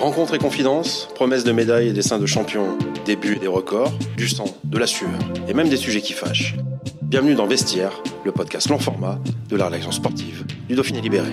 Rencontre 0.00 0.32
et 0.32 0.38
confidence, 0.38 1.10
promesses 1.14 1.44
de 1.44 1.52
médailles 1.52 1.88
et 1.88 1.92
dessins 1.92 2.18
de 2.18 2.24
champions, 2.24 2.78
débuts 3.04 3.36
et 3.36 3.38
des 3.38 3.46
records, 3.46 3.92
du 4.16 4.30
sang, 4.30 4.46
de 4.64 4.78
la 4.78 4.86
sueur 4.86 5.10
et 5.46 5.52
même 5.52 5.68
des 5.68 5.76
sujets 5.76 6.00
qui 6.00 6.14
fâchent. 6.14 6.54
Bienvenue 7.02 7.34
dans 7.34 7.46
Vestiaire, 7.46 8.02
le 8.24 8.32
podcast 8.32 8.70
long 8.70 8.78
format 8.78 9.18
de 9.50 9.56
la 9.56 9.66
rédaction 9.66 9.92
sportive 9.92 10.46
du 10.68 10.74
Dauphiné 10.74 11.02
Libéré. 11.02 11.32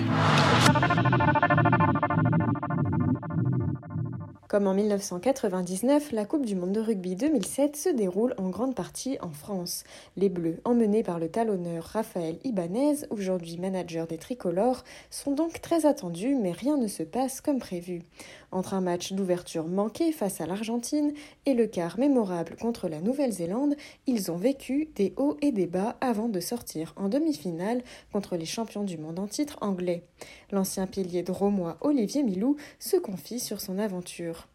Comme 4.48 4.66
en 4.66 4.72
1999, 4.72 6.10
la 6.12 6.24
Coupe 6.24 6.46
du 6.46 6.56
Monde 6.56 6.72
de 6.72 6.80
rugby 6.80 7.16
2007 7.16 7.76
se 7.76 7.88
déroule 7.90 8.32
en 8.38 8.48
grande 8.48 8.74
partie 8.74 9.18
en 9.20 9.28
France. 9.28 9.84
Les 10.16 10.30
Bleus, 10.30 10.58
emmenés 10.64 11.02
par 11.02 11.18
le 11.18 11.28
talonneur 11.28 11.84
Raphaël 11.84 12.38
Ibanez, 12.44 13.06
aujourd'hui 13.10 13.58
manager 13.58 14.06
des 14.06 14.16
tricolores, 14.16 14.84
sont 15.10 15.32
donc 15.32 15.60
très 15.60 15.84
attendus, 15.84 16.34
mais 16.34 16.52
rien 16.52 16.78
ne 16.78 16.86
se 16.86 17.02
passe 17.02 17.42
comme 17.42 17.58
prévu. 17.58 18.04
Entre 18.50 18.72
un 18.72 18.80
match 18.80 19.12
d'ouverture 19.12 19.66
manqué 19.66 20.10
face 20.10 20.40
à 20.40 20.46
l'Argentine 20.46 21.12
et 21.44 21.52
le 21.52 21.66
quart 21.66 21.98
mémorable 21.98 22.56
contre 22.56 22.88
la 22.88 23.00
Nouvelle-Zélande, 23.00 23.76
ils 24.06 24.30
ont 24.30 24.36
vécu 24.36 24.88
des 24.94 25.12
hauts 25.16 25.36
et 25.42 25.52
des 25.52 25.66
bas 25.66 25.96
avant 26.00 26.28
de 26.28 26.40
sortir 26.40 26.94
en 26.96 27.08
demi-finale 27.08 27.82
contre 28.10 28.36
les 28.36 28.46
champions 28.46 28.84
du 28.84 28.96
monde 28.96 29.18
en 29.18 29.26
titre 29.26 29.58
anglais. 29.60 30.04
L'ancien 30.50 30.86
pilier 30.86 31.22
de 31.22 31.32
Romois 31.32 31.76
Olivier 31.82 32.22
Milou 32.22 32.56
se 32.78 32.96
confie 32.96 33.40
sur 33.40 33.60
son 33.60 33.78
aventure. 33.78 34.48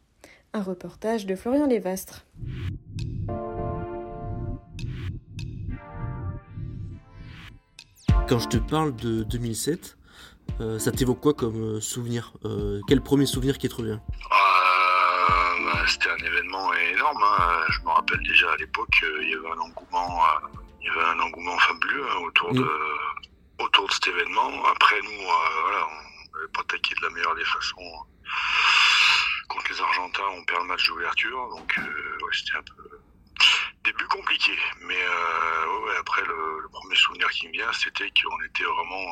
Un 0.54 0.64
reportage 0.64 1.26
de 1.28 1.36
Florian 1.36 1.68
Lévastre. 1.68 2.26
Quand 8.28 8.40
je 8.40 8.48
te 8.48 8.58
parle 8.58 8.96
de 8.96 9.24
2007, 9.24 9.98
euh, 10.62 10.78
ça 10.78 10.92
t'évoque 10.92 11.20
quoi 11.20 11.34
comme 11.34 11.78
euh, 11.78 11.82
souvenir? 11.82 12.34
Euh, 12.46 12.80
Quel 12.88 13.02
premier 13.02 13.26
souvenir 13.26 13.58
qui 13.58 13.68
te 13.70 13.76
revient 13.76 14.00
bah, 14.30 15.86
C'était 15.88 16.10
un 16.10 16.18
événement 16.18 16.74
énorme. 16.74 17.24
Hein. 17.24 17.66
Je 17.70 17.80
me 17.82 17.90
rappelle 17.90 18.22
déjà 18.24 18.52
à 18.52 18.58
l'époque, 18.58 19.04
il 19.22 19.30
y 19.30 19.34
avait 19.34 19.50
un 19.50 19.60
engouement, 19.60 20.22
il 20.82 20.88
y 20.88 20.90
avait 20.90 21.06
un 21.06 21.20
engouement 21.20 21.58
fabuleux 21.58 22.06
hein, 22.10 22.18
autour, 22.26 22.54
de, 22.54 22.70
autour 23.60 23.88
de 23.88 23.94
cet 23.94 24.08
événement. 24.08 24.66
Après, 24.66 25.02
nous, 25.02 25.24
voilà, 25.24 25.88
on 25.88 26.38
n'avait 26.38 26.52
pas 26.54 26.64
taqué 26.68 26.94
de 26.96 27.02
la 27.02 27.10
meilleure 27.10 27.36
des 27.36 27.46
façons. 27.46 28.06
Contre 29.50 29.72
les 29.72 29.82
Argentins, 29.82 30.24
on 30.38 30.46
perd 30.46 30.62
le 30.62 30.68
match 30.68 30.88
d'ouverture, 30.88 31.50
donc 31.50 31.80
c'était 32.32 32.58
un 32.58 32.64
peu 32.64 33.00
début 33.84 34.06
compliqué. 34.06 34.54
Mais 34.82 34.96
ouais, 34.96 35.96
après, 36.00 36.22
le, 36.26 36.60
le, 36.62 36.70
premier 36.70 36.96
souvenir 36.96 37.30
qui 37.32 37.48
me 37.48 37.54
vient, 37.54 37.72
c'était 37.74 38.10
qu'on 38.10 38.42
était 38.46 38.64
vraiment 38.64 39.06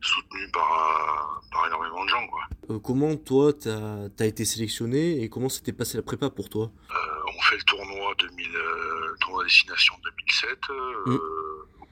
soutenu 0.00 0.50
par, 0.50 1.42
par 1.52 1.66
énormément 1.66 2.04
de 2.04 2.08
gens. 2.08 2.26
Quoi. 2.28 2.42
Euh, 2.70 2.78
comment 2.78 3.16
toi, 3.16 3.52
tu 3.52 3.68
as, 3.68 4.26
été 4.26 4.44
sélectionné 4.44 5.22
et 5.22 5.28
comment 5.28 5.48
s'était 5.48 5.72
passé 5.72 5.96
la 5.96 6.02
prépa 6.02 6.30
pour 6.30 6.48
toi? 6.48 6.70
Euh, 6.90 6.94
On 7.38 7.42
fait 7.42 7.56
le 7.56 7.62
tournoi, 7.64 8.14
2000, 8.18 8.56
euh, 8.56 9.16
tournoi 9.20 9.44
destination 9.44 9.94
2007, 10.04 10.58
mm. 11.06 11.14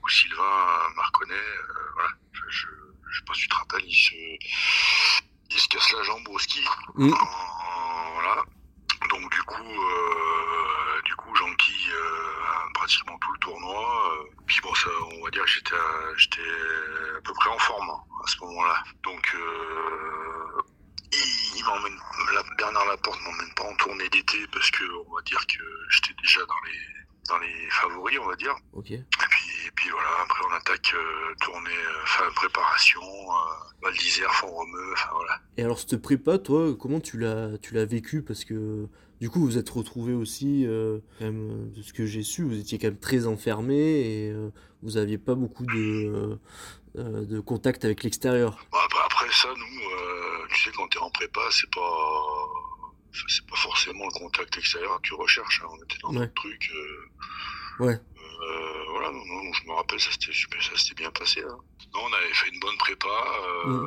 où 0.02 0.08
Sylvain 0.08 0.94
Marconnet, 0.96 1.34
voilà, 1.94 2.10
je 2.32 2.66
ne 2.66 3.12
sais 3.12 3.24
pas 3.26 3.34
si 3.34 3.40
tu 3.42 3.48
te 3.48 3.54
rappelles, 3.54 3.84
il 3.86 3.94
se, 3.94 4.14
il 5.50 5.58
se 5.58 5.68
casse 5.68 5.92
la 5.92 6.02
jambe 6.04 6.28
au 6.28 6.38
ski. 6.38 6.64
Mm. 6.94 7.10
voilà. 8.14 8.44
Donc 9.10 9.30
du 9.32 9.42
coup, 9.42 9.62
pratiquement 12.82 13.16
tout 13.18 13.32
le 13.32 13.38
tournoi. 13.38 14.12
Euh, 14.12 14.42
puis 14.46 14.60
bon, 14.62 14.74
ça, 14.74 14.90
on 15.12 15.24
va 15.24 15.30
dire 15.30 15.44
que 15.44 15.50
j'étais 15.50 15.74
à, 15.74 16.16
j'étais 16.16 16.50
à 17.16 17.20
peu 17.22 17.32
près 17.32 17.50
en 17.50 17.58
forme 17.58 17.90
hein, 17.90 18.02
à 18.24 18.26
ce 18.26 18.40
moment-là. 18.40 18.82
Donc 19.04 19.34
euh, 19.36 20.62
il, 21.56 21.64
m'emmène, 21.64 21.96
la, 22.34 22.42
Bernard 22.58 22.86
Laporte 22.86 23.20
m'emmène 23.22 23.54
pas 23.54 23.64
en 23.64 23.76
tournée 23.76 24.08
d'été 24.08 24.38
parce 24.52 24.68
que 24.72 24.82
on 25.06 25.14
va 25.14 25.22
dire 25.22 25.46
que 25.46 25.62
j'étais 25.90 26.14
déjà 26.20 26.40
dans 26.40 26.60
les 26.66 26.78
dans 27.28 27.38
les 27.38 27.70
favoris, 27.70 28.18
on 28.18 28.26
va 28.26 28.34
dire. 28.34 28.56
Ok. 28.72 28.90
Et 28.90 29.04
puis, 29.30 29.41
puis 29.82 29.90
voilà, 29.90 30.10
après 30.22 30.44
on 30.48 30.54
attaque 30.54 30.94
euh, 30.94 31.34
tournée, 31.40 31.70
enfin 32.04 32.24
préparation, 32.36 33.00
Val 33.82 33.92
d'Isère, 33.94 34.30
enfin 34.30 34.46
voilà. 35.12 35.40
Et 35.56 35.64
alors 35.64 35.76
cette 35.80 36.00
prépa, 36.00 36.38
toi, 36.38 36.72
comment 36.78 37.00
tu 37.00 37.18
l'as, 37.18 37.58
tu 37.58 37.74
l'as 37.74 37.84
vécu 37.84 38.22
Parce 38.22 38.44
que 38.44 38.86
du 39.20 39.28
coup, 39.28 39.40
vous 39.40 39.58
êtes 39.58 39.70
retrouvé 39.70 40.14
aussi, 40.14 40.64
euh, 40.66 40.98
quand 41.18 41.24
même, 41.24 41.50
euh, 41.50 41.76
de 41.76 41.82
ce 41.82 41.92
que 41.92 42.06
j'ai 42.06 42.22
su, 42.22 42.44
vous 42.44 42.60
étiez 42.60 42.78
quand 42.78 42.86
même 42.86 42.98
très 43.00 43.26
enfermé 43.26 43.74
et 43.74 44.30
euh, 44.30 44.50
vous 44.84 44.92
n'aviez 44.92 45.18
pas 45.18 45.34
beaucoup 45.34 45.66
de, 45.66 46.38
de 46.94 47.40
contact 47.40 47.84
avec 47.84 48.04
l'extérieur. 48.04 48.64
Bah, 48.70 48.78
après, 49.04 49.26
ça, 49.32 49.48
nous, 49.48 50.48
tu 50.48 50.62
sais, 50.62 50.70
quand 50.76 50.86
tu 50.88 50.98
es 50.98 51.00
en 51.00 51.10
prépa, 51.10 51.40
c'est 51.50 51.70
pas 51.74 51.98
c'est 53.28 53.46
pas 53.46 53.56
forcément 53.56 54.04
le 54.06 54.18
contact 54.18 54.56
extérieur 54.56 54.96
que 55.02 55.08
tu 55.08 55.14
recherches. 55.14 55.62
Hein. 55.64 55.68
On 55.70 55.84
était 55.84 55.98
dans 56.02 56.12
notre 56.12 56.34
truc. 56.34 56.72
ouais. 57.80 58.00
Voilà, 59.02 59.18
non, 59.26 59.52
je 59.52 59.64
me 59.64 59.72
rappelle, 59.72 60.00
ça 60.00 60.10
s'était 60.10 60.94
bien 60.94 61.10
passé. 61.10 61.40
Hein. 61.40 61.58
Non, 61.94 62.00
on 62.04 62.12
avait 62.12 62.34
fait 62.34 62.48
une 62.48 62.60
bonne 62.60 62.76
prépa. 62.78 63.08
Mmh. 63.64 63.86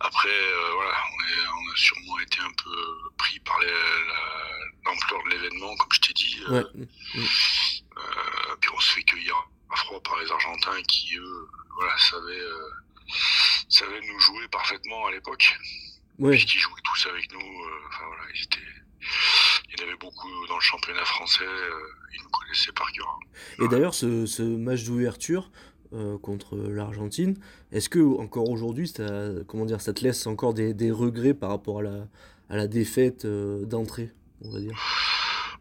Après, 0.00 0.28
euh, 0.28 0.70
voilà, 0.74 0.92
on, 1.12 1.72
a 1.72 1.76
sûrement 1.76 2.18
été 2.20 2.40
un 2.40 2.52
peu 2.62 3.10
pris 3.16 3.38
par 3.40 3.58
l'ampleur 4.84 5.24
de 5.24 5.30
l'événement, 5.30 5.76
comme 5.76 5.92
je 5.92 6.00
t'ai 6.00 6.12
dit. 6.12 6.42
Euh, 6.48 6.64
euh, 7.16 8.56
puis 8.60 8.70
on 8.74 8.80
se 8.80 8.94
fait 8.94 9.02
cueillir 9.04 9.36
à 9.70 9.76
froid 9.76 10.00
par 10.02 10.18
les 10.18 10.30
Argentins 10.30 10.82
qui, 10.82 11.16
eux, 11.16 11.48
voilà, 11.76 11.96
savaient, 11.98 12.46
savaient 13.68 14.00
nous 14.00 14.20
jouer 14.20 14.48
parfaitement 14.48 15.06
à 15.06 15.12
l'époque. 15.12 15.56
Ouais. 16.18 16.32
Puisqu'ils 16.32 16.60
jouaient 16.60 16.82
tous 16.84 17.06
avec 17.08 17.32
nous. 17.32 17.66
Enfin 17.88 18.04
voilà, 18.06 18.22
ils 18.34 18.42
étaient 18.42 18.60
il 19.68 19.80
y 19.80 19.82
en 19.82 19.88
avait 19.88 19.96
beaucoup 19.96 20.46
dans 20.46 20.54
le 20.54 20.60
championnat 20.60 21.04
français, 21.04 21.44
ils 22.14 22.22
nous. 22.22 22.30
Et 23.62 23.68
d'ailleurs, 23.68 23.94
ce, 23.94 24.26
ce, 24.26 24.42
match 24.42 24.84
d'ouverture, 24.84 25.50
euh, 25.94 26.18
contre 26.18 26.56
l'Argentine. 26.56 27.36
Est-ce 27.70 27.88
que 27.88 28.00
encore 28.00 28.50
aujourd'hui, 28.50 28.88
ça, 28.88 29.28
comment 29.46 29.64
dire, 29.64 29.80
ça 29.80 29.92
te 29.92 30.02
laisse 30.02 30.26
encore 30.26 30.52
des, 30.52 30.74
des 30.74 30.90
regrets 30.90 31.34
par 31.34 31.50
rapport 31.50 31.78
à 31.78 31.82
la, 31.82 32.08
à 32.50 32.56
la 32.56 32.66
défaite 32.66 33.26
euh, 33.26 33.64
d'entrée, 33.64 34.10
on 34.42 34.50
va 34.50 34.58
dire? 34.58 34.74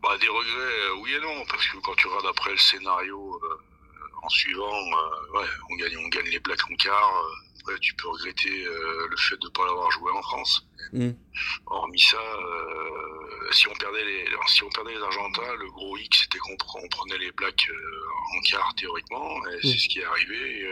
Bah, 0.02 0.18
Des 0.20 0.28
regrets, 0.28 0.80
euh, 0.90 1.02
oui 1.04 1.12
et 1.14 1.20
non, 1.20 1.46
parce 1.48 1.68
que 1.68 1.78
quand 1.84 1.94
tu 1.98 2.08
regardes 2.08 2.26
après 2.26 2.50
le 2.50 2.58
scénario 2.58 3.40
en 4.24 4.30
suivant, 4.30 4.72
ouais, 5.36 5.46
on 5.70 5.75
gagne, 5.75 5.98
on 6.04 6.08
gagne 6.08 6.31
les 6.31 6.40
Blacks 6.40 6.72
en 6.72 6.75
quart. 6.78 7.14
Ouais, 7.68 7.78
tu 7.80 7.94
peux 7.94 8.08
regretter 8.08 8.64
le 9.10 9.18
fait 9.18 9.38
de 9.40 9.46
ne 9.46 9.52
pas 9.52 9.66
l'avoir 9.68 9.92
joué 9.92 10.12
en 10.14 10.22
France. 10.24 10.68
Mmh. 10.94 11.12
Hormis 11.68 12.00
ça, 12.00 12.18
si 13.53 13.68
on 13.68 13.74
perdait 13.74 14.03
les, 14.03 14.25
si 14.47 14.64
on 14.64 14.69
perdait 14.69 14.96
les 14.96 15.02
Argentins, 15.02 15.56
le 15.59 15.69
gros 15.72 15.97
X 15.97 16.22
c'était 16.22 16.40
qu'on 16.40 16.88
prenait 16.90 17.18
les 17.18 17.31
Blacks 17.31 17.69
en 18.36 18.41
quart 18.41 18.74
théoriquement, 18.75 19.46
et 19.47 19.59
c'est 19.62 19.78
ce 19.78 19.88
qui 19.88 20.00
est 20.00 20.06
arrivé. 20.06 20.68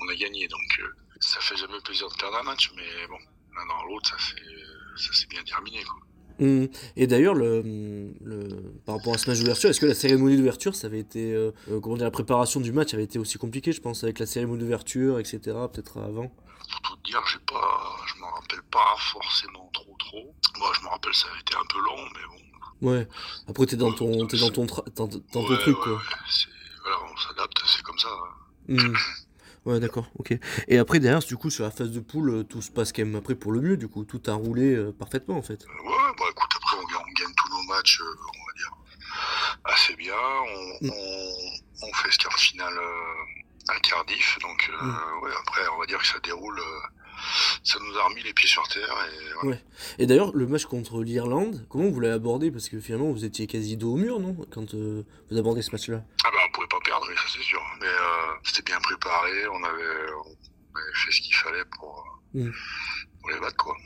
on 0.00 0.08
a 0.08 0.14
gagné, 0.14 0.48
donc 0.48 0.80
ça 1.20 1.40
fait 1.40 1.56
jamais 1.56 1.80
plaisir 1.84 2.08
de 2.08 2.16
perdre 2.16 2.36
un 2.38 2.42
match, 2.42 2.70
mais 2.76 3.06
bon, 3.08 3.18
l'un 3.56 3.66
dans 3.66 3.84
l'autre, 3.84 4.16
ça 4.96 5.12
s'est 5.12 5.26
bien 5.26 5.42
terminé. 5.44 5.82
Quoi. 5.84 6.00
Mmh. 6.40 6.66
Et 6.96 7.06
d'ailleurs, 7.06 7.34
le, 7.34 7.62
le, 8.24 8.48
par 8.84 8.96
rapport 8.96 9.14
à 9.14 9.18
ce 9.18 9.30
match 9.30 9.38
d'ouverture, 9.38 9.70
est-ce 9.70 9.80
que 9.80 9.86
la 9.86 9.94
cérémonie 9.94 10.36
d'ouverture, 10.36 10.74
ça 10.74 10.88
avait 10.88 10.98
été, 10.98 11.32
euh, 11.32 11.52
comment 11.80 11.96
dire, 11.96 12.04
la 12.04 12.10
préparation 12.10 12.60
du 12.60 12.72
match 12.72 12.92
avait 12.92 13.04
été 13.04 13.18
aussi 13.18 13.38
compliquée, 13.38 13.72
je 13.72 13.80
pense, 13.80 14.02
avec 14.02 14.18
la 14.18 14.26
cérémonie 14.26 14.60
d'ouverture, 14.60 15.20
etc. 15.20 15.38
Peut-être 15.72 15.98
avant? 15.98 16.28
Pour 16.28 16.80
tout 16.82 16.96
dire, 17.04 17.22
j'ai 17.26 17.38
pas, 17.46 17.96
rappelle 18.54 18.70
pas 18.70 18.94
forcément 18.98 19.70
trop, 19.72 19.94
trop. 19.98 20.34
Moi, 20.58 20.72
je 20.74 20.80
me 20.82 20.88
rappelle, 20.88 21.14
ça 21.14 21.26
avait 21.30 21.40
été 21.40 21.54
un 21.56 21.64
peu 21.68 21.78
long, 21.80 22.04
mais 22.14 22.20
bon. 22.28 22.90
Ouais. 22.90 23.08
Après, 23.48 23.66
t'es 23.66 23.76
dans 23.76 23.92
ton, 23.92 24.26
es 24.28 24.36
dans 24.38 24.50
ton, 24.50 24.66
dans, 24.66 25.08
ton 25.08 25.48
ouais, 25.48 25.58
truc, 25.58 25.76
ouais, 25.78 25.82
quoi. 25.84 26.02
Voilà, 26.82 26.98
on 27.12 27.16
s'adapte, 27.16 27.62
c'est 27.66 27.82
comme 27.82 27.98
ça. 27.98 28.08
Mmh. 28.68 28.94
Ouais, 29.64 29.80
d'accord, 29.80 30.06
ok. 30.18 30.36
Et 30.68 30.78
après, 30.78 31.00
derrière, 31.00 31.20
du 31.20 31.36
coup, 31.36 31.48
sur 31.48 31.64
la 31.64 31.70
phase 31.70 31.90
de 31.90 32.00
poule, 32.00 32.44
tout 32.46 32.60
se 32.60 32.70
passe 32.70 32.92
quand 32.92 33.02
même 33.04 33.16
après 33.16 33.34
pour 33.34 33.52
le 33.52 33.60
mieux, 33.60 33.76
du 33.78 33.88
coup, 33.88 34.04
tout 34.04 34.20
a 34.26 34.34
roulé 34.34 34.74
euh, 34.74 34.92
parfaitement, 34.92 35.38
en 35.38 35.42
fait. 35.42 35.64
Ouais, 35.64 36.12
bah 36.18 36.24
écoute, 36.30 36.50
après, 36.54 36.76
on, 36.76 36.80
on 36.80 37.12
gagne 37.14 37.34
tous 37.34 37.48
nos 37.50 37.62
matchs, 37.74 38.00
euh, 38.00 38.04
on 38.04 38.46
va 38.46 38.52
dire, 38.58 38.76
assez 39.64 39.96
bien. 39.96 40.14
On, 40.14 40.86
Mm. 40.86 40.90
on, 40.90 41.86
on 41.88 41.92
fait 41.94 42.10
ce 42.10 42.18
quart 42.18 42.36
euh, 42.60 43.14
à 43.68 43.80
Cardiff, 43.80 44.38
donc 44.42 44.70
euh, 44.70 44.84
Mm. 44.84 45.22
ouais, 45.22 45.30
après, 45.40 45.62
on 45.74 45.78
va 45.78 45.86
dire 45.86 45.98
que 45.98 46.06
ça 46.06 46.18
déroule, 46.20 46.58
euh, 46.58 46.80
ça 47.62 47.78
nous 47.80 47.96
a 47.98 48.04
remis 48.08 48.22
les 48.22 48.32
pieds 48.32 48.48
sur 48.48 48.66
terre. 48.68 48.94
Et. 49.42 49.46
Ouais. 49.46 49.62
Et 49.98 50.06
d'ailleurs, 50.06 50.32
le 50.34 50.46
match 50.46 50.64
contre 50.66 51.02
l'Irlande, 51.02 51.66
comment 51.68 51.88
vous 51.90 52.00
l'avez 52.00 52.14
abordé? 52.14 52.50
Parce 52.50 52.68
que 52.68 52.80
finalement, 52.80 53.10
vous 53.12 53.24
étiez 53.24 53.46
quasi 53.46 53.76
dos 53.76 53.92
au 53.94 53.96
mur, 53.96 54.20
non? 54.20 54.36
Quand 54.50 54.74
euh, 54.74 55.02
vous 55.30 55.38
abordez 55.38 55.62
ce 55.62 55.70
match-là 55.72 56.02
Ah 56.24 56.28
bah 56.32 56.38
on 56.48 56.52
pouvait 56.52 56.66
pas 56.68 56.78
perdre, 56.84 57.06
ça 57.06 57.22
c'est 57.36 57.42
sûr. 57.42 57.60
Mais 57.80 57.86
euh, 57.86 58.34
c'était 58.44 58.62
bien 58.62 58.80
préparé, 58.80 59.46
on 59.48 59.62
avait, 59.64 60.12
on 60.24 60.78
avait 60.78 60.92
fait 60.94 61.12
ce 61.12 61.20
qu'il 61.20 61.34
fallait 61.34 61.64
pour, 61.78 62.04
Mm. 62.34 62.50
pour 63.20 63.30
les 63.30 63.38
battre 63.38 63.56
quoi. 63.56 63.76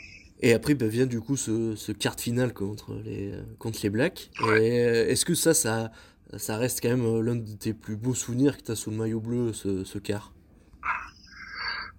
Et 0.41 0.55
après 0.55 0.75
bah, 0.75 0.87
vient 0.87 1.05
du 1.07 1.21
coup 1.21 1.37
ce, 1.37 1.75
ce 1.77 1.93
quart 1.93 2.17
de 2.17 2.21
finale 2.23 2.55
contre 2.55 2.95
les, 3.05 3.33
euh, 3.33 3.43
contre 3.59 3.81
les 3.83 3.91
Blacks. 3.91 4.31
Ouais. 4.41 4.87
Euh, 4.87 5.07
est-ce 5.09 5.25
que 5.27 5.35
ça, 5.35 5.53
ça, 5.53 5.91
ça 6.37 6.57
reste 6.57 6.81
quand 6.81 6.89
même 6.89 7.05
euh, 7.05 7.21
l'un 7.21 7.35
de 7.37 7.53
tes 7.57 7.75
plus 7.75 7.97
beaux 7.97 8.15
souvenirs 8.15 8.57
que 8.57 8.63
tu 8.63 8.71
as 8.71 8.77
sous 8.77 8.91
le 8.91 8.97
maillot 8.97 9.21
bleu, 9.21 9.53
ce, 9.53 9.85
ce 9.85 9.99
quart 9.99 10.33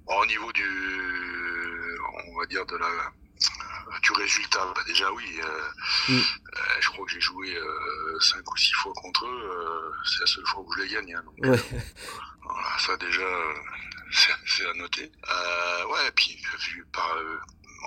Bon, 0.07 0.13
au 0.21 0.25
niveau 0.25 0.51
du, 0.53 0.63
on 2.33 2.38
va 2.38 2.38
dire 2.49 2.65
de 2.65 2.75
la, 2.77 2.87
du 4.03 4.11
résultat, 4.13 4.65
bah 4.75 4.81
déjà 4.85 5.11
oui. 5.13 5.25
euh, 5.43 5.61
Mm. 6.09 6.13
euh, 6.13 6.59
je 6.81 6.89
crois 6.89 7.05
que 7.05 7.11
j'ai 7.11 7.21
joué 7.21 7.55
euh, 7.55 8.19
cinq 8.19 8.51
ou 8.51 8.57
six 8.57 8.73
fois 8.73 8.93
contre 8.95 9.25
eux. 9.25 9.49
euh, 9.51 9.91
c'est 10.05 10.21
la 10.21 10.27
seule 10.27 10.45
fois 10.47 10.61
où 10.61 10.71
je 10.73 10.81
les 10.83 10.89
gagne. 10.89 11.15
hein, 11.15 11.23
donc, 11.25 11.35
Ouais. 11.45 11.59
Voilà, 12.43 12.67
ça 12.79 12.97
déjà, 12.97 13.21
euh, 13.21 13.53
c'est 14.47 14.65
à 14.67 14.73
noter. 14.73 15.11
Euh, 15.29 15.85
ouais, 15.87 16.07
et 16.07 16.11
puis 16.15 16.37
vu 16.71 16.85
par, 16.91 17.15
euh, 17.17 17.37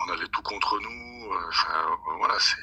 on 0.07 0.13
avait 0.13 0.29
tout 0.29 0.43
contre 0.43 0.79
nous. 0.81 1.33
euh, 1.33 1.39
Enfin, 1.49 1.75
euh, 1.91 2.17
voilà, 2.19 2.35
c'est, 2.39 2.57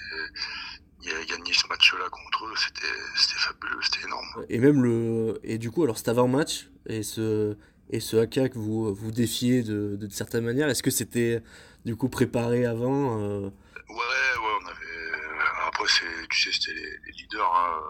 il 1.02 1.12
a 1.14 1.26
gagné 1.26 1.54
ce 1.54 1.68
match-là 1.68 2.10
contre 2.10 2.46
eux, 2.46 2.54
c'était, 2.56 3.38
fabuleux, 3.38 3.80
c'était 3.82 4.06
énorme. 4.06 4.46
Et 4.50 4.60
même 4.60 4.82
le. 4.84 5.40
Et 5.44 5.58
du 5.58 5.72
coup, 5.72 5.84
alors 5.84 5.98
cet 5.98 6.08
avant-match 6.10 6.68
et 6.88 7.04
ce, 7.04 7.58
et 7.90 8.00
ce 8.00 8.18
AK 8.18 8.52
que 8.54 8.58
vous, 8.58 8.94
vous 8.94 9.12
défiez 9.12 9.64
de, 9.64 9.96
de 9.98 10.10
certaine 10.10 10.46
manière, 10.46 10.70
est-ce 10.70 10.84
que 10.84 10.92
c'était 10.92 11.42
du 11.86 11.96
coup 11.96 12.10
préparé 12.10 12.66
avant 12.66 13.20
euh, 13.20 13.50
Ouais, 13.90 13.96
ouais, 13.96 14.58
on 14.62 14.68
avait. 14.68 14.76
euh, 14.86 15.68
Après, 15.68 15.86
c'est, 15.88 16.28
tu 16.30 16.40
sais, 16.42 16.52
c'était 16.52 16.74
les, 16.80 16.90
les 17.06 17.12
leaders. 17.18 17.54
Hein, 17.56 17.82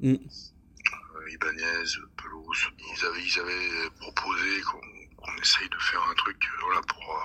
Mm. 0.00 0.14
euh, 0.14 1.30
Ibanez, 1.32 1.84
Pelouse. 2.16 2.68
Ils 2.78 3.04
avaient, 3.06 3.22
ils 3.24 3.40
avaient 3.40 3.90
proposé 4.00 4.60
qu'on, 4.62 4.80
qu'on 5.16 5.36
essaye 5.42 5.68
de 5.68 5.76
faire 5.78 6.02
un 6.10 6.14
truc, 6.14 6.36
voilà, 6.60 6.80
pour, 6.82 7.20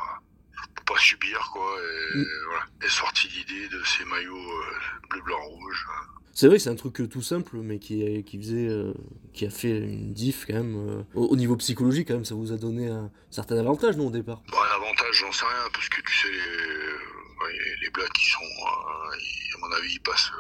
pour 0.75 0.86
pas 0.86 1.00
subir, 1.01 1.39
quoi. 1.54 1.77
Et 1.80 2.18
Mm. 2.18 2.25
voilà. 2.48 2.65
Est 2.81 2.89
sortie 2.89 3.27
l'idée 3.30 3.68
de 3.69 3.83
ces 3.83 4.06
maillots 4.06 4.62
bleu, 5.10 5.21
blanc, 5.21 5.39
rouge. 5.44 5.86
C'est 6.35 6.47
vrai 6.47 6.57
c'est 6.57 6.69
un 6.69 6.75
truc 6.75 7.00
euh, 7.00 7.07
tout 7.07 7.21
simple, 7.21 7.57
mais 7.57 7.77
qui, 7.80 8.24
qui 8.24 8.38
faisait, 8.39 8.68
euh, 8.68 8.94
qui 9.33 9.45
a 9.45 9.50
fait 9.51 9.77
une 9.77 10.13
diff 10.13 10.45
quand 10.47 10.53
même. 10.53 10.75
euh, 10.89 11.03
au, 11.13 11.27
au 11.27 11.35
niveau 11.35 11.56
psychologique, 11.57 12.07
quand 12.07 12.15
même, 12.15 12.25
ça 12.25 12.33
vous 12.35 12.51
a 12.51 12.57
donné 12.57 12.88
un 12.89 13.12
certain 13.30 13.57
avantage, 13.57 13.97
non, 13.97 14.07
au 14.07 14.12
départ? 14.12 14.41
Bon, 14.50 14.57
l'avantage, 14.63 15.13
j'en 15.15 15.31
sais 15.31 15.45
rien, 15.45 15.69
parce 15.74 15.88
que 15.89 16.01
tu 16.01 16.12
sais, 16.18 16.27
les, 16.31 17.75
les 17.83 17.89
Blacks, 17.91 18.19
ils 18.19 18.31
sont, 18.31 18.41
euh, 18.41 19.15
ils- 19.19 19.56
à 19.56 19.57
mon 19.59 19.71
avis, 19.75 19.94
ils 19.94 20.00
passent. 20.01 20.31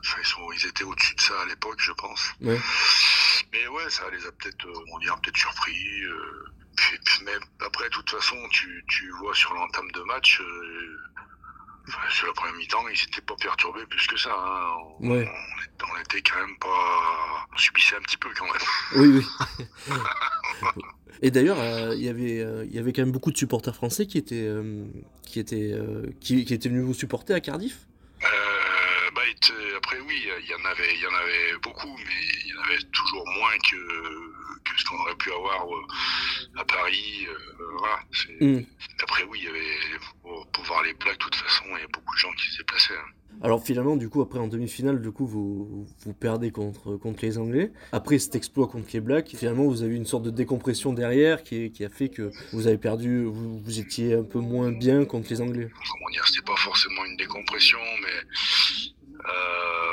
enfin, 0.00 0.18
ils, 0.22 0.26
sont, 0.26 0.52
ils 0.52 0.66
étaient 0.68 0.84
au-dessus 0.84 1.14
de 1.14 1.20
ça 1.20 1.34
à 1.42 1.46
l'époque, 1.46 1.78
je 1.80 1.92
pense. 1.92 2.30
Ouais. 2.40 2.58
Mais 3.52 3.68
ouais, 3.68 3.90
ça 3.90 4.04
les 4.10 4.24
a 4.26 4.32
peut-être, 4.32 4.66
on 4.92 4.98
dirait 5.00 5.16
peut-être 5.22 5.36
surpris. 5.36 5.76
puis, 6.76 6.98
puis 7.04 7.24
même 7.24 7.42
après, 7.60 7.84
de 7.84 7.90
toute 7.90 8.08
façon, 8.10 8.36
tu, 8.50 8.84
tu 8.88 9.10
vois 9.20 9.34
sur 9.34 9.52
l'entame 9.54 9.90
de 9.92 10.00
match, 10.02 10.40
sur 12.10 12.26
la 12.26 12.32
première 12.32 12.54
mi-temps, 12.54 12.84
ils 12.88 13.00
n'étaient 13.00 13.20
pas 13.22 13.36
perturbés 13.36 13.86
plus 13.86 14.06
que 14.06 14.16
ça. 14.16 14.30
hein. 14.36 14.70
On, 15.00 15.10
Ouais. 15.10 15.28
on 15.28 15.62
était- 15.62 15.92
on 15.92 16.00
était 16.00 16.22
quand 16.22 16.38
même 16.46 16.56
pas, 16.58 17.46
on 17.52 17.56
subissait 17.58 17.96
un 17.96 18.00
petit 18.00 18.16
peu 18.16 18.28
quand 18.36 18.44
même. 18.46 18.62
Oui, 18.96 19.08
oui. 19.18 19.26
Et 21.22 21.30
d'ailleurs, 21.30 21.58
euh, 21.58 21.94
il 21.94 22.02
y 22.02 22.08
avait, 22.08 22.40
euh, 22.40 22.66
y 22.70 22.78
avait 22.78 22.92
quand 22.92 23.02
même 23.02 23.12
beaucoup 23.12 23.32
de 23.32 23.38
supporters 23.38 23.74
français 23.74 24.06
qui 24.06 24.18
étaient, 24.18 24.46
euh, 24.46 24.84
qui 25.24 25.40
étaient, 25.40 25.72
euh, 25.72 26.06
qui, 26.20 26.44
qui 26.44 26.52
étaient 26.54 26.68
venus 26.68 26.84
vous 26.84 26.94
supporter 26.94 27.32
à 27.32 27.40
Cardiff? 27.40 27.78
Euh, 28.22 28.26
bah, 29.14 29.22
après, 29.78 29.98
oui, 30.00 30.26
il 30.40 30.46
y 30.46 30.54
en 30.54 30.64
avait, 30.66 30.94
il 30.94 31.00
y 31.00 31.06
en 31.06 31.14
avait 31.14 31.58
beaucoup, 31.62 31.96
mais 31.96 32.12
il 32.44 32.50
y 32.54 32.58
en 32.58 32.62
avait 32.64 32.82
toujours 32.92 33.24
moins 33.38 33.56
que, 33.70 33.76
qu'on 34.88 34.98
aurait 35.02 35.16
pu 35.16 35.30
avoir 35.32 35.66
euh, 35.66 36.60
à 36.60 36.64
Paris. 36.64 37.26
euh, 37.28 37.64
voilà. 37.78 37.98
Mm. 38.40 38.64
Après, 39.02 39.24
oui, 39.30 39.38
il 39.42 39.44
y 39.44 39.48
avait, 39.48 39.98
pour, 40.22 40.46
pour 40.52 40.64
voir 40.64 40.82
les 40.82 40.94
plaques, 40.94 41.14
de 41.18 41.24
toute 41.24 41.34
façon, 41.34 41.64
il 41.76 41.80
y 41.80 41.84
a 41.84 41.88
beaucoup 41.92 42.14
de 42.14 42.20
gens 42.20 42.32
qui 42.32 42.46
se 42.52 42.58
déplaçaient. 42.58 42.94
hein. 42.94 43.12
Alors 43.42 43.62
finalement, 43.62 43.96
du 43.96 44.08
coup, 44.08 44.22
après 44.22 44.38
en 44.38 44.48
demi-finale, 44.48 45.02
du 45.02 45.10
coup, 45.12 45.26
vous, 45.26 45.86
vous 46.06 46.14
perdez 46.14 46.50
contre, 46.50 46.96
contre 46.96 47.22
les 47.22 47.36
Anglais. 47.36 47.70
Après 47.92 48.18
cet 48.18 48.34
exploit 48.34 48.66
contre 48.66 48.88
les 48.94 49.00
Blacks, 49.00 49.28
finalement, 49.36 49.64
vous 49.64 49.82
avez 49.82 49.94
une 49.94 50.06
sorte 50.06 50.22
de 50.22 50.30
décompression 50.30 50.94
derrière 50.94 51.42
qui, 51.42 51.70
qui 51.70 51.84
a 51.84 51.90
fait 51.90 52.08
que 52.08 52.30
vous 52.54 52.66
avez 52.66 52.78
perdu, 52.78 53.24
vous, 53.24 53.60
vous 53.60 53.78
étiez 53.78 54.14
un 54.14 54.22
peu 54.22 54.38
moins 54.38 54.72
bien 54.72 55.04
contre 55.04 55.28
les 55.28 55.42
Anglais. 55.42 55.68
Comment 55.70 56.10
dire, 56.12 56.26
c'était 56.26 56.46
pas 56.46 56.56
forcément 56.56 57.04
une 57.04 57.16
décompression, 57.18 57.78
mais 58.02 58.94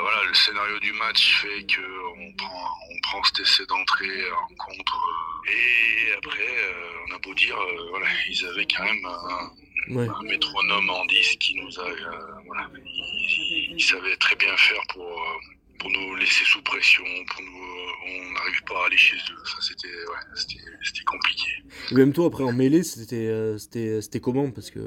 voilà, 0.02 0.24
le 0.28 0.34
scénario 0.34 0.78
du 0.80 0.92
match 0.92 1.42
fait 1.42 1.64
que 1.66 1.80
on 2.18 2.32
prend, 2.36 2.68
on 2.90 3.00
prend 3.02 3.24
cet 3.24 3.40
essai 3.40 3.66
d'entrée 3.66 4.30
en 4.30 4.54
contre. 4.54 4.96
euh, 4.96 5.50
et 5.50 6.12
après, 6.16 6.40
euh, 6.42 7.06
on 7.10 7.14
a 7.14 7.18
beau 7.18 7.34
dire, 7.34 7.56
euh, 7.58 7.88
voilà, 7.90 8.06
ils 8.28 8.46
avaient 8.46 8.66
quand 8.66 8.84
même 8.84 9.04
un, 9.06 9.50
Ouais. 9.90 10.08
un 10.08 10.22
métronome 10.22 10.88
en 10.88 11.04
10 11.06 11.36
qui 11.36 11.54
nous 11.60 11.78
a. 11.78 11.82
euh, 11.86 12.32
voilà, 12.46 12.70
il, 12.74 13.74
il 13.76 13.82
savait 13.82 14.16
très 14.16 14.34
bien 14.36 14.56
faire 14.56 14.80
pour, 14.94 15.04
euh, 15.04 15.76
pour 15.78 15.90
nous 15.90 16.14
laisser 16.16 16.42
sous 16.46 16.62
pression, 16.62 17.04
pour 17.28 17.42
nous. 17.42 17.58
euh, 17.62 17.90
on 18.06 18.32
n'arrive 18.32 18.62
pas 18.64 18.82
à 18.82 18.86
aller 18.86 18.96
chez 18.96 19.16
eux. 19.16 19.42
C'était 19.60 19.88
ouais, 19.88 20.36
c'était- 20.36 21.04
compliqué. 21.04 21.48
Et 21.90 21.94
même 21.94 22.12
toi, 22.14 22.26
après 22.28 22.44
en 22.44 22.52
mêlée, 22.52 22.82
c'était 22.82 23.26
euh, 23.28 23.58
c'était 23.58 24.00
c'était 24.00 24.20
comment? 24.20 24.50
Parce 24.50 24.70
que 24.70 24.80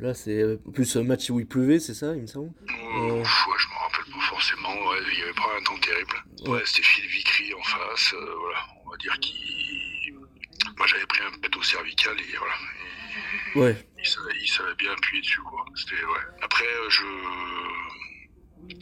là, 0.00 0.14
c'est 0.14 0.40
euh, 0.40 0.56
plus 0.72 0.96
un 0.96 1.02
match 1.02 1.28
où 1.30 1.40
il 1.40 1.46
pleuvait, 1.46 1.80
c'est 1.80 1.94
ça, 1.94 2.14
il 2.14 2.22
me 2.22 2.26
semble? 2.28 2.52
Euh, 2.70 3.22
pff, 3.22 3.46
ouais, 3.48 3.54
je 3.58 3.68
me 3.68 3.74
rappelle 3.80 4.12
pas 4.12 4.20
forcément. 4.28 4.74
Ouais, 4.88 4.98
il 5.14 5.20
y 5.20 5.22
avait 5.22 5.32
pas 5.32 5.50
un 5.58 5.62
temps 5.62 5.78
terrible. 5.78 6.22
Ouais, 6.46 6.62
c'était 6.66 6.82
Phil 6.82 7.06
Vicry 7.06 7.54
en 7.54 7.62
face. 7.62 8.12
euh, 8.14 8.34
voilà, 8.38 8.58
on 8.84 8.90
va 8.90 8.96
dire 8.98 9.18
qu'il. 9.20 10.14
Moi, 10.76 10.86
j'avais 10.86 11.06
pris 11.06 11.22
un 11.22 11.30
pet 11.38 11.54
au 11.56 11.62
cervical 11.62 12.16
et 12.20 12.36
voilà. 12.36 12.54
Et 13.54 13.58
Ouais. 13.58 13.86
il, 13.98 14.06
savait, 14.06 14.34
il 14.40 14.48
savait 14.48 14.74
bien 14.76 14.92
appuyer 14.92 15.22
dessus, 15.22 15.40
quoi. 15.42 15.64
C'était 15.76 16.04
ouais. 16.04 16.20
Après, 16.42 16.66
euh, 16.66 16.90
je. 16.90 17.04
euh, 17.04 18.74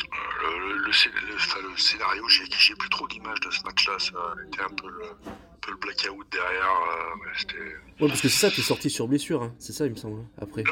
Le, 0.87 1.77
scénario, 1.77 2.29
j'ai 2.29 2.45
j'ai 2.59 2.75
plus 2.77 2.89
trop 2.91 3.07
d'images 3.09 3.41
de 3.41 3.51
ce 3.51 3.63
match-là. 3.65 3.99
Ça 3.99 4.13
a 4.17 4.47
été 4.47 4.61
un 4.61 4.69
peu 4.75 4.89
le, 4.89 5.05
un 5.07 5.59
peu 5.61 5.71
le 5.73 5.77
blackout 5.79 6.27
derrière. 6.31 6.71
euh, 6.71 7.25
ouais, 7.25 7.33
c'était. 7.37 7.59
Ouais, 8.01 8.09
parce 8.09 8.21
que 8.21 8.29
c'est 8.29 8.49
ça, 8.49 8.51
t'es 8.51 8.63
sorti 8.63 8.91
sur 8.91 9.09
blessure, 9.09 9.43
hein. 9.43 9.55
c'est 9.59 9.73
ça, 9.73 9.87
il 9.87 9.93
me 9.93 9.97
semble, 9.97 10.25
après. 10.41 10.63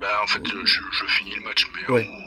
Bah, 0.00 0.20
en 0.22 0.26
fait, 0.26 0.42
je, 0.46 0.80
je 0.92 1.04
finis 1.06 1.34
le 1.36 1.42
match, 1.42 1.66
mais 1.74 1.86
Ouais. 1.90 2.06
on- 2.08 2.10
voilà. 2.10 2.23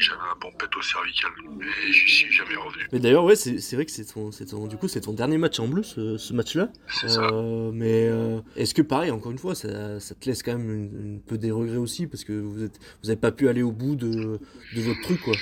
J'avais 0.00 0.20
un 0.20 0.36
bon 0.40 0.50
pet 0.58 0.68
au 0.76 0.82
cervical, 0.82 1.30
mais 1.56 1.66
j'y 1.92 2.08
suis 2.14 2.32
jamais 2.32 2.56
revenu. 2.56 2.88
Mais 2.92 2.98
d'ailleurs, 2.98 3.24
ouais, 3.24 3.36
c'est 3.36 3.58
c'est 3.60 3.76
vrai 3.76 3.84
que 3.84 3.90
c'est 3.92 4.04
ton, 4.04 4.32
c'est 4.32 4.46
ton, 4.46 4.66
du 4.66 4.76
coup, 4.76 4.88
c'est 4.88 5.00
ton 5.02 5.12
dernier 5.12 5.38
match 5.38 5.58
en 5.60 5.68
bleu, 5.68 5.82
ce, 5.82 6.16
ce 6.18 6.32
match-là. 6.32 6.68
C'est 6.88 7.08
ça. 7.08 7.22
Euh, 7.22 7.70
mais 7.72 8.08
euh, 8.08 8.40
est-ce 8.56 8.74
que 8.74 8.82
pareil, 8.82 9.10
encore 9.10 9.32
une 9.32 9.38
fois, 9.38 9.54
ça, 9.54 10.00
ça 10.00 10.14
te 10.14 10.28
laisse 10.28 10.42
quand 10.42 10.56
même 10.56 10.70
une, 10.70 11.00
une 11.00 11.20
peu 11.20 11.38
des 11.38 11.50
regrets 11.50 11.76
aussi 11.76 12.06
parce 12.06 12.24
que 12.24 12.32
vous 12.32 12.62
êtes, 12.62 12.78
vous 13.02 13.10
avez 13.10 13.20
pas 13.20 13.32
pu 13.32 13.48
aller 13.48 13.62
au 13.62 13.72
bout 13.72 13.96
de, 13.96 14.40
de 14.74 14.80
votre 14.80 15.00
truc, 15.02 15.20
quoi. 15.20 15.34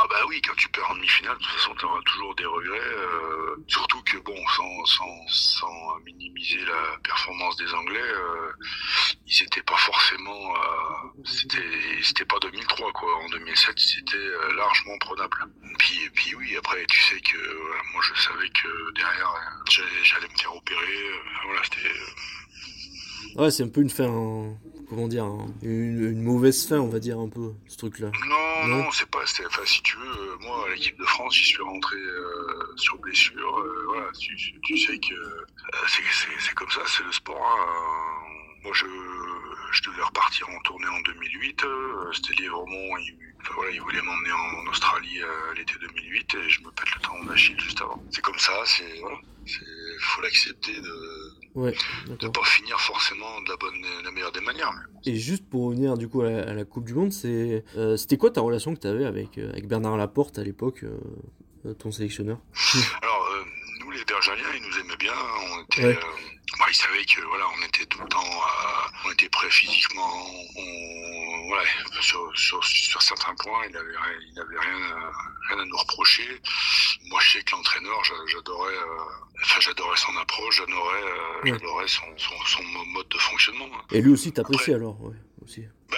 Ah 0.00 0.04
bah 0.08 0.16
oui, 0.28 0.40
quand 0.46 0.54
tu 0.56 0.67
en 0.88 0.94
demi-finale, 0.94 1.36
de 1.36 1.42
toute 1.42 1.52
façon, 1.52 1.74
tu 1.74 1.84
auras 1.84 2.00
toujours 2.02 2.34
des 2.34 2.44
regrets. 2.46 2.78
euh, 2.78 3.56
surtout 3.66 4.02
que, 4.02 4.18
bon, 4.18 4.36
sans, 4.56 4.84
sans, 4.84 5.28
sans 5.28 5.98
minimiser 6.04 6.64
la 6.64 6.98
performance 7.02 7.56
des 7.56 7.72
Anglais, 7.74 8.00
euh, 8.00 8.52
ils 9.26 9.42
étaient 9.42 9.62
pas 9.62 9.76
forcément... 9.76 10.54
c'était 11.24 12.24
pas 12.24 12.38
2003, 12.40 12.92
quoi. 12.92 13.24
En 13.24 13.28
2007, 13.28 13.78
c'était 13.78 14.16
euh, 14.16 14.54
largement 14.54 14.98
prenable. 14.98 15.36
Puis, 15.78 16.10
puis 16.14 16.34
oui, 16.34 16.56
après, 16.56 16.84
tu 16.86 17.00
sais 17.02 17.20
que 17.20 17.36
voilà, 17.36 17.82
moi, 17.92 18.02
je 18.02 18.20
savais 18.20 18.48
que 18.50 18.92
derrière, 18.94 19.34
j'allais 20.02 20.28
me 20.28 20.38
faire 20.38 20.54
opérer. 20.54 21.10
voilà, 21.44 21.62
c'était... 21.64 23.40
Ouais, 23.40 23.50
c'est 23.50 23.62
un 23.64 23.68
peu 23.68 23.82
une 23.82 23.90
fin, 23.90 24.06
comment 24.88 25.08
dire, 25.08 25.24
en- 25.24 25.48
une, 25.62 26.10
une 26.12 26.22
mauvaise 26.22 26.66
fin, 26.66 26.78
on 26.78 26.88
va 26.88 26.98
dire 26.98 27.18
un 27.18 27.28
peu, 27.28 27.52
ce 27.66 27.76
truc-là. 27.76 28.10
Non, 28.26 28.66
Non. 28.68 28.76
non, 28.84 28.90
c'est 28.92 29.08
pas. 29.10 29.20
Enfin, 29.46 29.62
si 29.64 29.82
tu 29.82 29.96
veux, 29.96 30.06
euh, 30.10 30.36
moi, 30.40 30.66
à 30.66 30.70
l'équipe 30.74 30.98
de 30.98 31.04
France, 31.04 31.34
j'y 31.36 31.44
suis 31.44 31.62
rentré 31.62 31.96
euh, 31.96 32.72
sur 32.76 32.98
blessure. 32.98 33.58
euh, 33.58 33.84
voilà, 33.86 34.06
tu, 34.18 34.34
tu 34.36 34.78
sais 34.78 34.98
que 34.98 35.14
euh, 35.14 35.46
c'est- 35.88 36.02
c'est 36.12 36.40
c'est 36.40 36.54
comme 36.54 36.70
ça, 36.70 36.80
c'est 36.86 37.04
le 37.04 37.12
sport. 37.12 37.36
hein. 37.40 38.34
Moi, 38.64 38.72
je, 38.74 38.86
je 39.72 39.82
devais 39.90 40.02
repartir 40.02 40.48
en 40.50 40.58
tournée 40.62 40.88
en 40.88 41.00
2008. 41.02 41.64
euh, 41.64 42.12
C'était 42.12 42.42
Lièvremont. 42.42 42.96
Il, 42.98 43.16
enfin, 43.40 43.52
voilà, 43.54 43.70
il 43.70 43.80
voulait 43.80 44.02
m'emmener 44.02 44.32
en, 44.32 44.66
Australie 44.70 45.22
euh, 45.22 45.54
l'été 45.56 45.74
2008 45.80 46.34
et 46.34 46.48
je 46.50 46.60
me 46.62 46.70
pète 46.72 46.92
le 46.94 47.00
temps 47.00 47.24
d'Achille 47.24 47.58
juste 47.60 47.80
avant. 47.80 48.02
C'est 48.10 48.20
comme 48.20 48.38
ça, 48.38 48.52
c'est 48.66 48.98
voilà. 49.00 49.16
Faut 50.00 50.20
l'accepter 50.22 50.78
de 50.80 51.32
Ouais, 51.58 51.74
d'accord. 52.08 52.30
pas 52.30 52.44
finir 52.44 52.78
forcément 52.80 53.40
de 53.40 53.48
la 53.50 53.56
bonne, 53.56 53.74
de 53.80 54.04
la 54.04 54.10
meilleure 54.12 54.30
des 54.30 54.40
manières. 54.40 54.72
Et 55.04 55.16
juste 55.16 55.44
pour 55.50 55.64
revenir 55.66 55.98
du 55.98 56.08
coup 56.08 56.20
à 56.20 56.30
la, 56.30 56.50
à 56.50 56.54
la 56.54 56.64
Coupe 56.64 56.84
du 56.84 56.94
Monde, 56.94 57.12
c'est, 57.12 57.64
euh, 57.76 57.96
c'était 57.96 58.16
quoi 58.16 58.30
ta 58.30 58.40
relation 58.42 58.72
que 58.74 58.80
tu 58.80 58.86
avais 58.86 59.04
avec, 59.04 59.38
euh, 59.38 59.50
avec 59.50 59.66
Bernard 59.66 59.96
Laporte 59.96 60.38
à 60.38 60.44
l'époque, 60.44 60.84
euh, 60.84 61.74
ton 61.74 61.90
sélectionneur? 61.90 62.38
Alors, 63.02 63.28
nous, 63.80 63.90
les 63.90 64.04
Bergaliens, 64.04 64.44
ils 64.56 64.62
nous 64.62 64.78
aimaient 64.84 64.96
bien. 64.98 65.12
On 65.52 65.62
était, 65.64 65.84
Ouais. 65.84 65.98
Euh, 66.60 66.70
il 66.70 66.74
savait 66.74 67.04
que 67.04 67.20
voilà, 67.22 67.44
on 67.56 67.66
était 67.66 67.86
tout 67.86 68.00
le 68.00 68.08
temps, 68.08 68.24
on 69.04 69.12
était 69.12 69.28
prêt 69.28 69.50
physiquement. 69.50 70.26
On, 70.56 71.50
ouais, 71.50 71.66
sur, 72.00 72.30
sur, 72.34 72.64
sur, 72.64 73.02
certains 73.02 73.34
points, 73.36 73.64
il 73.68 73.76
avait, 73.76 73.94
il 74.32 74.40
avait 74.40 74.58
rien, 74.58 75.10
rien 75.48 75.58
à 75.60 75.64
nous 75.64 75.76
reprocher. 75.76 76.40
Moi, 77.06 77.20
je 77.22 77.32
sais 77.32 77.42
que 77.42 77.52
l'entraîneur, 77.52 78.02
j'adorais, 78.04 78.74
enfin, 79.42 79.60
j'adorais 79.60 79.96
son 79.96 80.16
approche, 80.16 80.56
j'adorais, 80.56 81.02
j'adorais 81.44 81.88
son, 81.88 82.06
son, 82.16 82.34
son, 82.46 82.62
mode 82.62 83.08
de 83.08 83.18
fonctionnement. 83.18 83.68
Et 83.92 84.00
lui 84.00 84.12
aussi 84.12 84.32
t'appréciait 84.32 84.74
alors, 84.74 85.00
ouais, 85.02 85.16
aussi. 85.44 85.62
Ben, 85.90 85.96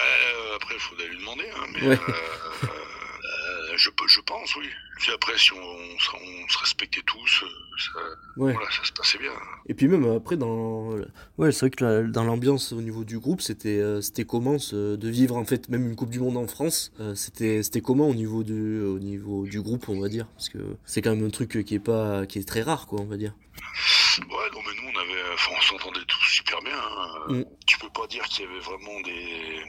après, 0.55 0.75
il 0.75 0.79
faudrait 0.79 1.07
lui 1.07 1.17
demander, 1.17 1.49
hein, 1.49 1.65
mais. 1.73 1.87
Ouais. 1.87 1.99
Je, 4.21 4.33
pense, 4.33 4.55
oui. 4.55 4.67
Puis 4.99 5.11
après, 5.11 5.37
si 5.37 5.51
on, 5.53 5.57
on, 5.57 6.49
se, 6.49 6.57
respectait 6.59 7.01
tous, 7.05 7.43
ça, 7.77 7.99
voilà, 8.35 8.59
ça 8.71 8.83
se 8.83 8.91
passait 8.91 9.17
bien. 9.17 9.31
Et 9.67 9.73
puis 9.73 9.87
même 9.87 10.05
après, 10.11 10.37
dans, 10.37 10.91
ouais, 11.37 11.51
c'est 11.51 11.61
vrai 11.61 11.69
que 11.71 12.07
dans 12.07 12.23
l'ambiance 12.23 12.71
au 12.71 12.81
niveau 12.81 13.03
du 13.03 13.19
groupe, 13.19 13.41
c'était, 13.41 13.79
euh, 13.79 14.01
c'était 14.01 14.25
comment 14.25 14.57
de 14.71 15.09
vivre 15.09 15.35
en 15.35 15.45
fait 15.45 15.69
même 15.69 15.87
une 15.87 15.95
Coupe 15.95 16.09
du 16.09 16.19
Monde 16.19 16.37
en 16.37 16.47
France. 16.47 16.91
Euh, 16.99 17.15
c'était, 17.15 17.63
c'était 17.63 17.81
comment 17.81 18.09
au 18.09 18.13
niveau 18.13 18.43
du, 18.43 18.81
au 18.81 18.99
niveau 18.99 19.45
du 19.45 19.61
groupe, 19.61 19.89
on 19.89 19.99
va 19.99 20.09
dire, 20.09 20.27
parce 20.35 20.49
que 20.49 20.59
c'est 20.85 21.01
quand 21.01 21.15
même 21.15 21.25
un 21.25 21.29
truc 21.29 21.63
qui 21.65 21.75
est 21.75 21.79
pas, 21.79 22.25
qui 22.25 22.39
est 22.39 22.47
très 22.47 22.61
rare, 22.61 22.85
quoi, 22.87 23.01
on 23.01 23.05
va 23.05 23.17
dire. 23.17 23.33
Ouais, 24.19 24.49
non, 24.53 24.59
mais 24.65 24.81
nous, 24.81 24.91
on 24.93 24.99
avait, 24.99 25.21
on 25.57 25.61
s'entendait 25.61 26.05
tous 26.07 26.25
super 26.25 26.61
bien. 26.61 26.77
Hein. 26.77 27.33
Mm. 27.33 27.45
Tu 27.65 27.79
peux 27.79 27.89
pas 27.89 28.07
dire 28.07 28.23
qu'il 28.25 28.45
y 28.45 28.47
avait 28.47 28.59
vraiment 28.59 28.99
des 29.01 29.63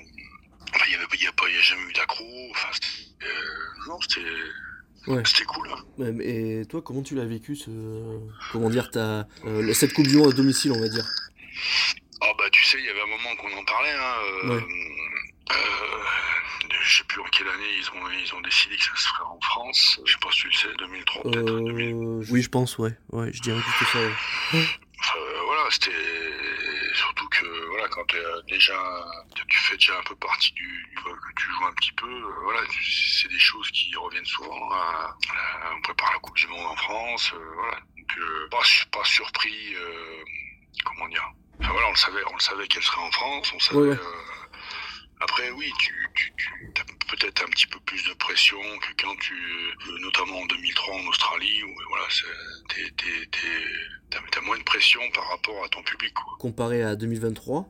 il 0.87 1.21
n'y 1.21 1.26
a, 1.26 1.33
pas, 1.33 1.47
a 1.47 1.61
jamais 1.61 1.91
eu 1.91 1.93
d'accro. 1.93 2.25
Enfin, 2.50 2.69
euh, 3.23 3.88
non, 3.88 4.00
c'était. 4.00 4.21
Ouais. 5.09 5.23
C'était 5.26 5.45
cool. 5.45 5.69
Hein. 5.69 6.19
Et 6.21 6.64
toi, 6.69 6.81
comment 6.81 7.02
tu 7.02 7.17
l'as 7.17 7.25
vécu 7.25 7.57
ce, 7.57 7.71
comment 8.52 8.71
dire, 8.71 8.88
ta, 8.91 9.26
euh, 9.45 9.73
cette 9.75 9.93
Coupe 9.95 10.07
du 10.07 10.17
Monde 10.17 10.33
à 10.33 10.37
domicile, 10.37 10.73
on 10.73 10.81
va 10.81 10.88
dire? 10.88 11.05
Ah 12.21 12.31
bah 12.38 12.45
tu 12.52 12.64
sais, 12.64 12.79
il 12.79 12.85
y 12.85 12.88
avait 12.88 13.02
un 13.02 13.07
moment 13.07 13.35
qu'on 13.37 13.52
en 13.59 13.64
parlait. 13.64 13.91
Hein, 13.91 14.14
euh, 14.45 14.57
ouais. 14.57 14.64
je 16.83 16.99
sais 16.99 17.05
plus 17.05 17.21
en 17.21 17.25
quelle 17.25 17.49
année 17.49 17.64
ils 17.79 17.88
ont, 17.91 18.11
ils 18.25 18.35
ont 18.35 18.41
décidé 18.43 18.76
que 18.76 18.85
ça 18.85 18.91
se 18.95 19.09
ferait 19.09 19.25
en 19.25 19.41
France. 19.41 20.00
Je 20.05 20.12
sais 20.12 20.19
pas 20.21 20.31
si 20.31 20.41
tu 20.43 20.47
le 20.47 20.52
sais, 20.52 20.69
2003 20.79 21.23
peut-être. 21.33 22.31
Oui, 22.31 22.43
je 22.43 22.49
pense, 22.49 22.79
ouais. 22.79 22.97
Ouais, 23.11 23.33
je 23.33 23.41
dirais 23.43 23.61
plutôt 23.61 23.91
ça. 23.91 23.99
Ouais. 24.57 24.67
Voilà, 25.62 25.71
c'était 25.71 26.95
surtout 26.95 27.28
que 27.28 27.47
voilà, 27.69 27.88
quand 27.88 28.04
déjà, 28.49 28.75
tu 29.49 29.59
fais 29.59 29.76
déjà 29.76 29.99
un 29.99 30.02
peu 30.02 30.16
partie 30.16 30.52
du, 30.52 30.88
que 30.97 31.11
tu 31.37 31.47
joues 31.47 31.64
un 31.66 31.73
petit 31.75 31.92
peu, 31.92 32.11
euh, 32.11 32.33
voilà, 32.42 32.61
c'est 32.83 33.28
des 33.28 33.38
choses 33.38 33.71
qui 33.71 33.95
reviennent 33.97 34.25
souvent. 34.25 34.69
on 35.75 35.81
prépare 35.83 36.12
la 36.12 36.19
Coupe 36.19 36.37
du 36.37 36.47
Monde 36.49 36.66
en 36.66 36.76
France, 36.76 37.33
euh, 37.35 37.52
voilà. 37.54 37.76
Donc, 37.97 38.19
euh, 38.19 38.49
pas, 38.50 38.62
pas 38.90 39.04
surpris, 39.04 39.75
comment 40.85 41.09
dire. 41.09 41.31
Enfin 41.61 41.71
voilà, 41.73 41.88
on 41.88 41.92
le 41.92 41.97
savait, 41.97 42.23
on 42.28 42.35
le 42.35 42.40
savait 42.40 42.66
qu'elle 42.66 42.83
serait 42.83 43.00
en 43.00 43.11
France, 43.12 43.52
on 43.54 43.61
savait. 43.61 43.99
Après, 45.23 45.50
oui, 45.52 45.71
tu, 45.79 45.95
tu, 46.14 46.33
tu 46.37 46.81
as 46.81 46.85
peut-être 47.17 47.43
un 47.43 47.50
petit 47.50 47.67
peu 47.67 47.79
plus 47.81 48.05
de 48.05 48.14
pression 48.14 48.59
que 48.81 49.02
quand 49.02 49.14
tu, 49.21 49.35
notamment 50.00 50.41
en 50.41 50.47
2003 50.47 50.95
en 50.95 51.07
Australie, 51.07 51.62
où 51.64 51.71
voilà, 51.88 52.07
t'as 54.11 54.41
moins 54.41 54.59
de 54.59 54.64
pression 54.64 55.00
par 55.14 55.29
rapport 55.29 55.64
à 55.64 55.69
ton 55.69 55.83
public. 55.83 56.12
Quoi. 56.14 56.37
Comparé 56.38 56.83
à 56.83 56.97
2023, 56.97 57.69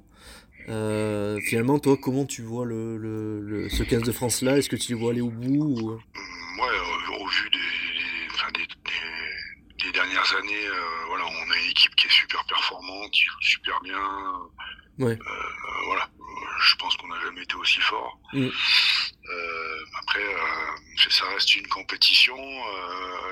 euh, 0.68 1.40
finalement, 1.40 1.78
toi, 1.78 1.96
comment 2.00 2.24
tu 2.24 2.42
vois 2.42 2.64
le, 2.64 2.96
le, 2.96 3.68
ce 3.68 3.82
15 3.82 4.02
de 4.02 4.12
France-là? 4.12 4.58
Est-ce 4.58 4.68
que 4.68 4.76
tu 4.76 4.92
le 4.92 4.98
vois 4.98 5.10
aller 5.10 5.20
au 5.20 5.30
bout 5.30 5.80
ou... 5.80 5.90
Ouais, 5.92 6.78
au, 7.18 7.26
vu 7.26 7.50
des, 7.50 8.58
des, 8.60 8.66
des, 9.84 9.92
dernières 9.92 10.36
années, 10.36 10.66
euh, 10.66 11.04
voilà, 11.08 11.24
on 11.26 11.50
a 11.50 11.56
une 11.56 11.70
équipe 11.70 11.94
qui 11.96 12.06
est 12.06 12.10
super 12.10 12.44
performante, 12.44 13.10
qui 13.10 13.24
joue 13.24 13.40
super 13.40 13.80
bien. 13.82 13.98
Ouais. 14.98 15.18
Euh, 15.18 15.42
voilà, 15.86 16.08
je 16.62 16.76
pense 16.76 16.96
qu'on 16.96 17.08
n'a 17.08 17.20
jamais 17.20 17.42
été 17.42 17.54
aussi 17.54 17.80
fort. 17.80 18.18
Mm. 18.32 18.48
après, 20.00 20.24
ça 21.10 21.24
reste 21.26 21.54
une 21.54 21.68
compétition. 21.68 22.36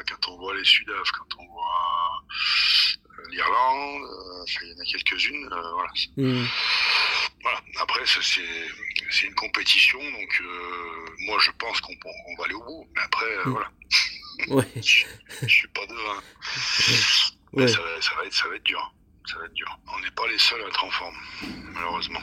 quand 0.08 0.28
on 0.28 0.38
voit 0.38 0.54
les 0.54 0.64
Sudaf, 0.64 1.10
quand 1.18 1.38
on 1.38 1.46
voit 1.46 2.24
l'Irlande, 3.30 4.02
il 4.62 4.68
y 4.68 4.74
en 4.74 4.80
a 4.80 4.84
quelques-unes. 4.84 5.48
voilà. 5.48 5.90
Mm. 6.16 6.46
Voilà. 7.42 7.60
Après, 7.80 8.00
c'est 8.06 9.26
une 9.26 9.34
compétition, 9.34 9.98
donc 9.98 10.40
euh, 10.42 11.06
moi 11.20 11.38
je 11.40 11.50
pense 11.52 11.80
qu'on 11.80 11.94
va 12.38 12.44
aller 12.44 12.54
au 12.54 12.64
bout. 12.64 12.88
Mais 12.94 13.02
après, 13.02 13.26
euh, 13.26 13.44
mm. 13.46 13.50
voilà. 13.50 13.70
Ouais. 14.48 14.64
je, 14.76 15.04
je, 15.42 15.46
suis 15.46 15.68
pas 15.68 15.84
devin. 15.84 16.22
Ouais. 17.52 17.68
Ça, 17.68 17.74
ça, 18.00 18.14
va 18.14 18.24
être, 18.24 18.32
ça 18.32 18.48
va 18.48 18.56
être 18.56 18.62
dur. 18.62 18.94
Ça 19.26 19.38
va 19.38 19.44
être 19.44 19.52
dur. 19.52 19.78
On 19.86 20.00
n'est 20.00 20.10
pas 20.12 20.26
les 20.28 20.38
seuls 20.38 20.62
à 20.62 20.66
être 20.66 20.82
en 20.82 20.90
forme, 20.90 21.16
malheureusement. 21.74 22.22